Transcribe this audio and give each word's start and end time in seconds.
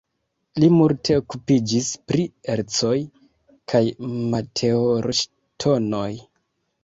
Li 0.61 0.67
multe 0.75 1.17
okupiĝis 1.21 1.89
pri 2.11 2.23
ercoj 2.53 2.95
kaj 3.73 3.83
meteorŝtonoj. 4.33 6.09